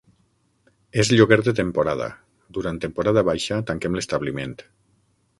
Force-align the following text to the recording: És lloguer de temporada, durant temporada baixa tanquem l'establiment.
És 1.01 1.09
lloguer 1.17 1.37
de 1.47 1.51
temporada, 1.59 2.07
durant 2.57 2.79
temporada 2.85 3.25
baixa 3.27 3.59
tanquem 3.73 3.99
l'establiment. 3.99 4.57